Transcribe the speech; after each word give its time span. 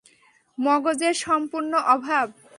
মগজের 0.57 1.15
সম্পূর্ণ 1.25 1.73
অভাব। 1.95 2.27